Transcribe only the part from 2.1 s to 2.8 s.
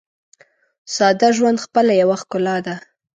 ښکلا ده.